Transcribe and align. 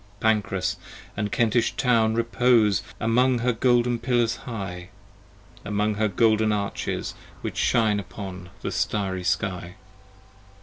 Pancrass 0.19 0.77
& 1.03 1.29
Kentish 1.31 1.73
town 1.73 2.15
repose 2.15 2.81
Among 2.99 3.37
her 3.37 3.53
golden 3.53 3.99
pillars 3.99 4.37
high: 4.49 4.89
Among 5.63 5.93
her 5.93 6.07
golden 6.07 6.51
arches 6.51 7.13
which 7.41 7.57
Shine 7.57 7.99
upon 7.99 8.49
the 8.63 8.71
starry 8.71 9.23
sky. 9.23 9.75